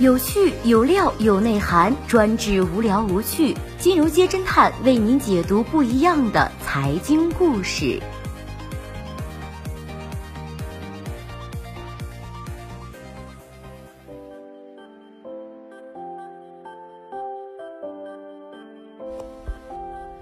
[0.00, 3.52] 有趣有料有内涵，专治无聊无趣。
[3.78, 8.00] 金融街侦探为您解读不一样的财经故事。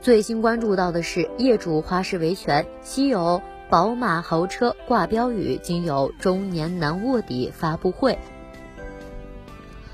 [0.00, 8.18] 最新关注到的是，业主花式维权，稀有宝马豪车挂标语，仅有中年男卧底发布会。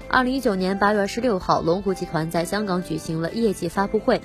[0.08, 4.20] 二零一九年八月二十六号，龙湖集团在香港举行了业绩发布会，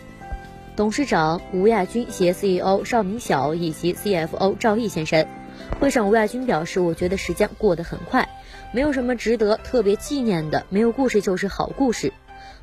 [0.75, 5.27] 董事长吴亚军携 CEO 邵明晓以及 CFO 赵毅现身。
[5.79, 8.29] 会上，吴亚军表示：“我觉得时间过得很快，
[8.71, 12.13] 没有什么值得特别纪念的，没有故事就是好故事，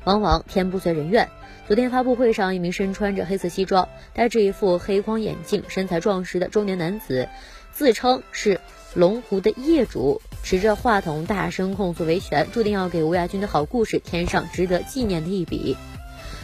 [0.05, 1.27] 往往天不遂人愿。”
[1.67, 7.27] 昨天发布会上，一名身穿着黑色西装、戴着一副黑框眼镜、身材壮实的中年男子，
[7.73, 8.61] 自称是
[8.97, 10.21] 龙湖的业主。
[10.41, 15.77] 持着话筒大声控诉维权，注定要给吴亚军的好故事添上值得纪念的一笔。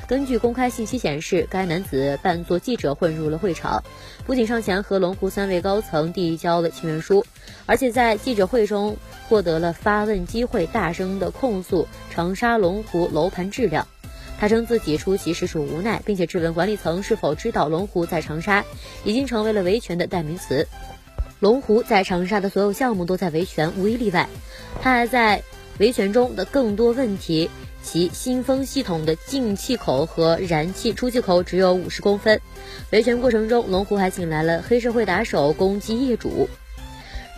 [0.07, 3.81] 根据公开信息显示，该男子扮作记者混入了会场，
[4.25, 7.25] 不仅上前和龙湖三位高层递交了请愿书，
[7.65, 8.97] 而且在记者会中
[9.29, 13.87] 获得了发问机会，大声的控诉长沙龙湖楼盘质量。
[14.37, 18.65] 他称自己出席实属无奈，并且质问管理层是否知道龙湖在长沙
[19.05, 20.67] 已经成为了维权的代名词。
[21.43, 24.29] 龙湖在长沙的所有项目都在维权，无一例外。
[24.81, 25.43] 他还在
[25.77, 27.49] 维权中的更多问题，
[27.81, 32.39] 其新风系统的进气口和燃气出气口只有五十公分。
[32.91, 36.47] 维权过程中，龙湖还请来了黑社会打手攻击业主。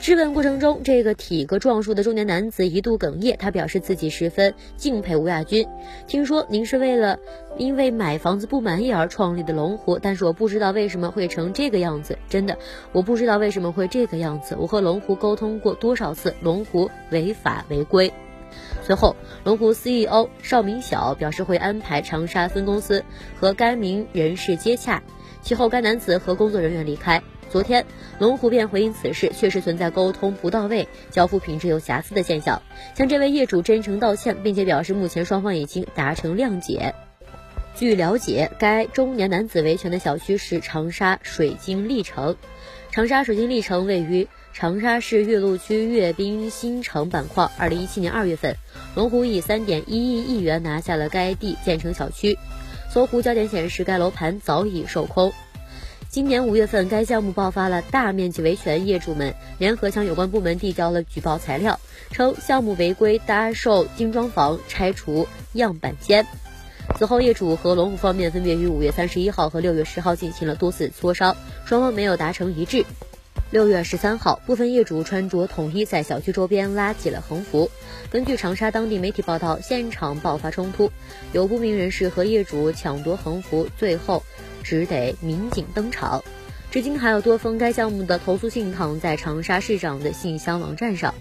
[0.05, 5.67] 质问过程中，这个体格壮硕的中年男子一度哽咽，他表示自己十分敬佩吴亚军。
[6.05, 7.17] 听说您是为了
[7.57, 12.19] 因为买房子不满意而创立的龙湖，但是我不知道为什么会成这个样子。
[12.29, 12.59] 真的，
[12.91, 14.55] 我不知道为什么会这个样子。
[14.59, 18.13] 我和龙湖沟通过多少次，龙湖违法违规。
[18.83, 23.03] 随后，龙湖 CEO 邵明晓表示会安排长沙分公司
[23.39, 25.01] 和该名人士接洽。
[25.41, 27.23] 其后，该男子和工作人员离开。
[27.55, 27.85] 昨天，
[28.19, 32.61] 龙湖便回应此事确实存在沟通不到位、交付品质有瑕疵的现象，
[32.97, 36.93] 向这位业主真诚道歉，并且表示目前双方已经达成谅解。
[37.73, 42.35] 据了解，该中年男子维权的小区是长沙水晶丽城。
[42.91, 47.49] 长沙水晶丽城位于长沙市岳麓区阅兵新城板块。
[47.57, 48.57] 二零一七年二月份，
[48.95, 52.37] 龙湖以三点一亿亿元拿下了该地建成小区。
[52.89, 55.31] 搜狐焦点显示，该楼盘早已售空。
[56.15, 61.77] 今年五月份，该项目爆发了大面积维权，业主们联合向有关部门递交了举报材料，
[62.09, 66.25] 称项目违规搭售精装房、拆除样板间。
[66.97, 72.85] 此后，业主和龙湖方面分别于五月三十一号和六月十号进行了多次磋商，双方没有达成一致。
[73.51, 77.69] 六月十三号，部分业主穿着统一在小区周边拉起了横幅。
[78.09, 80.89] 根据长沙当地媒体报道，现场爆发冲突，
[81.33, 84.23] 有不明人士和业主抢夺横幅，最后。
[84.65, 86.23] 只得民警登场，
[86.71, 91.13] 至今还有多封该项目的投诉信躺在长沙市长的信箱网站上。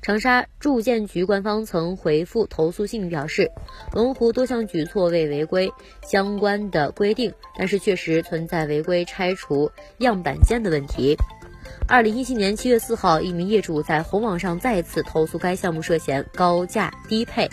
[0.00, 3.50] 长沙住建局官方曾回复投诉信表示，
[3.92, 5.72] 龙湖多项举措未违规
[6.06, 11.16] 相关的规定，但是确实存在违规拆除样板间的问题。
[11.88, 17.48] 二零一七年七月四号，一名业主在红网上再次投诉该项目涉嫌高价低配。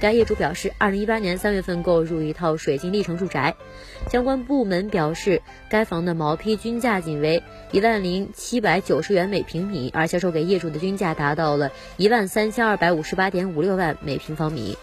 [0.00, 3.54] 该业主表示，二零一八年三月份购入一套水晶丽城住宅，
[4.10, 14.76] 相关部门表示，该房的毛坯均价仅为一万零七百九十元每平米，而销售给业主的均价达到了一万三千二百五十八点五六万每平方米。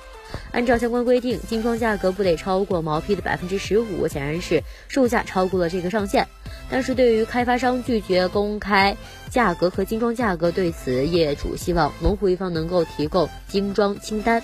[0.52, 6.28] 按照相关规定，精装价格不得超过毛坯的百分之十五，显然是售价超过了这个上限。
[6.70, 8.96] 但是对于开发商拒绝公开
[9.32, 14.44] 价格和精装价格，对此业主希望龙湖一方能够提供精装清单。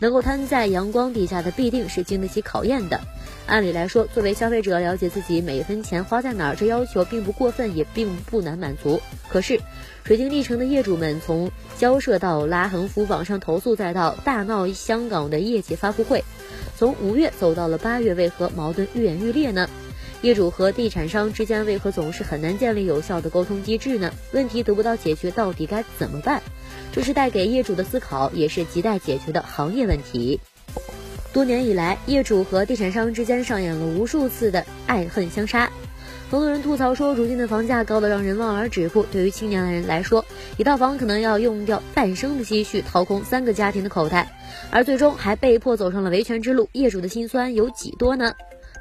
[0.00, 3.00] 能够摊在阳光底下的，必定是经得起考验的。
[3.46, 9.00] 按理来说，作为消费者，了解自己每一分钱花在哪儿，这要求并不过分，也并不难满足。
[9.28, 9.60] 可是，
[10.04, 16.24] 水晶历城的业主们从交涉到拉横幅、网上投诉，再到大闹香港的业绩发布会，
[16.76, 19.68] 从五月走到了八月，为何矛盾愈演愈烈呢？
[20.24, 24.10] 业主和地产商之间为何总是很难建立有效的沟通机制呢？
[24.32, 26.40] 问题得不到解决，到底该怎么办？
[26.90, 30.40] 这是带给业主的思考，也是亟待解决的行业问题。
[31.30, 35.70] 多年以来，业主和地产商之间上演了无数次的爱恨相杀。
[36.30, 39.04] 很多人吐槽说，如今的房价高得让人望而止步。
[39.12, 40.24] 对于青年人来说，
[40.56, 44.34] 一套房可能要用掉半生的积蓄，掏空三个家庭的口袋，
[44.70, 46.66] 而最终还被迫走上了维权之路。
[46.72, 48.32] 业主的心酸有几多呢？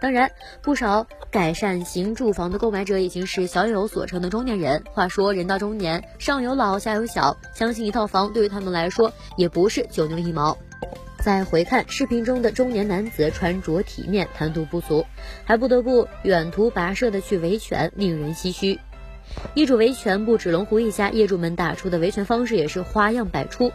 [0.03, 0.29] 当然，
[0.61, 4.83] 不少改善型住房的购买者已经是小有所成的中年人。
[4.91, 10.57] 话说，人到中年，上有老，下有小，相信一套房对于他们来说也不是九牛一毛。
[11.19, 15.05] 再回看视频中的中年男子，穿着体面，谈吐不俗，
[15.45, 18.81] 还不得不远途跋涉的去维权，令人唏嘘。
[19.53, 23.71] 业主维权不止龙湖一家，业主们打出的维权方式也是花样百出：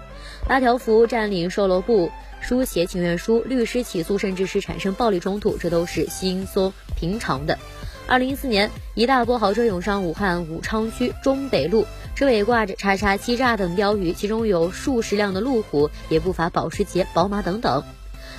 [0.46, 7.58] 拉条幅、占领售楼部、书写请愿书、律师起诉，甚至是产生暴力冲突，这都是轻松平常的。
[8.06, 17.84] 二零一四年，一大波豪车涌上武汉武昌区中北路，车尾挂着“叉叉欺诈”等标语，其中有数十辆的路虎，也不乏保时捷、宝马等等。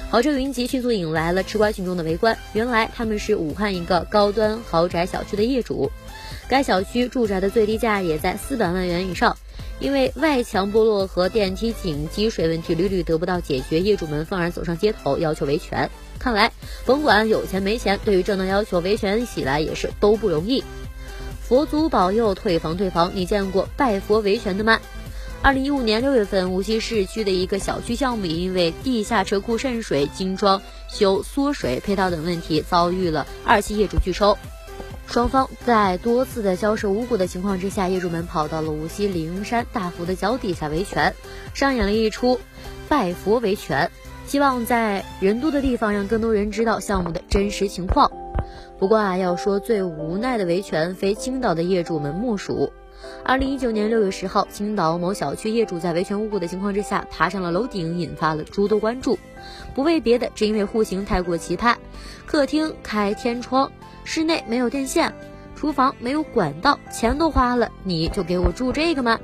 [0.10, 2.36] 豪车云集，迅速引来了吃瓜群众的围观。
[2.54, 5.92] 原来他们是武汉一个高端豪宅小区的业主。
[6.50, 9.38] 该小区住宅的最低价也在四百万元以上，
[9.80, 15.88] 因为外墙剥落和电梯井积水问题屡屡得不到解决，业主们愤而走上街头要求维权。
[16.18, 16.51] 看来，
[16.88, 20.63] 甭管有钱没钱，对于正当要求维权起来也是都不容易。
[21.40, 24.80] 佛祖保佑，退房退房，你见过拜佛维权的吗？
[25.44, 34.36] 二零一五年六月份，无锡市区的一个小区项目因为地下车库渗水、精装修缩水配套等问题，遭遇了二期业主拒收。
[35.10, 41.16] 双方在多次的交涉无果的情况之下，业主们跑到了无锡灵山大佛的脚底下维权，
[41.56, 42.40] 上演了一出
[42.88, 43.90] 拜佛维权，
[44.28, 48.12] 希望在人多的地方让更多人知道项目的真实情况。
[48.78, 52.72] 不过啊，要说最无奈的维权，非青岛的业主们莫属。
[53.24, 59.18] 二零一九年六月十号，青岛某小区业主在维权无果的情况之下，爬上了楼顶，引发了诸多关注。
[59.74, 61.76] 不为别的，只因为户型太过奇葩，
[62.28, 63.72] 客厅开天窗。
[64.04, 65.13] 室内没有电线，
[65.56, 69.19] 厨房没有管道，钱都花了，你就给我住这个吗？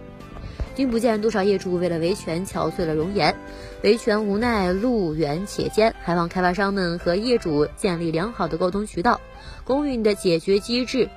[0.75, 3.33] 君不见多少业主为了维权憔悴了容颜，
[3.81, 9.22] 维权无奈路远且艰，还望开发商们和业主建立良好的沟通渠道，
[9.63, 11.10] 公允的解决机制，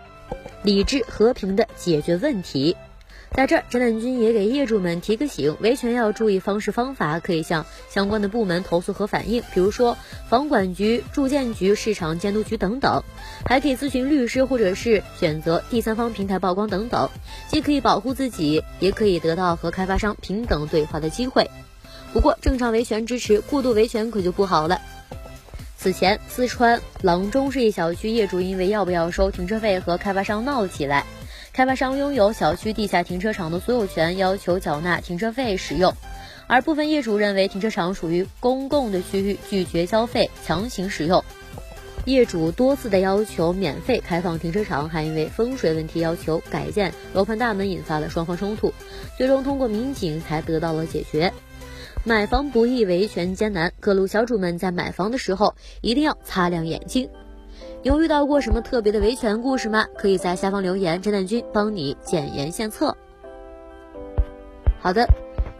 [0.62, 2.76] 理智和平的解决问题。
[3.30, 9.96] 在这儿，侦探君也给业主们提个醒：维权要注意方式方法，可以向相关的部门投诉和反映，比如说
[10.28, 13.04] 房管局、住建局、市场监督局等等，
[13.46, 17.10] 还可以咨询律师，或者是选择第三方平台曝光等等，
[17.48, 21.48] 既可以保护自己，也可以得到和开发商平等对话的机会。
[22.12, 24.80] 不过，正常维权支持，过度维权可就不好了。
[25.76, 31.04] 此前，四川阆中市一小区业主因为要不要收停车费和开发商闹起来。
[31.58, 35.92] 开发商拥有小区地下停车场的所有权，要求缴纳停车费使用，
[36.46, 41.24] 而部分业主认为停车场属于公共的区域，拒绝交费，强行使用。
[42.04, 48.72] 业主多次的要求免费开放停车场，还因为风水问题要求改建楼盘大门，引发了双方冲突，
[49.16, 51.32] 最终通过民警才得到了解决。
[52.04, 57.10] 买房不易，维权艰难，各路小主们在买房的时候一定要擦亮眼睛。
[57.82, 59.86] 有遇到过什么特别的维权故事吗？
[59.96, 62.96] 可以在下方留言，侦探君帮你检言献策。
[64.80, 65.08] 好的，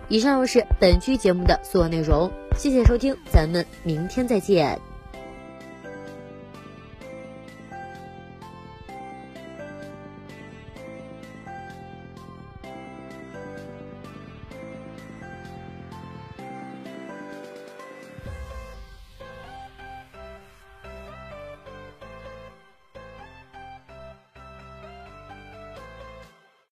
[0.08, 4.80] 以上就是本期节目的所有内容，谢谢收听，咱们明天再见。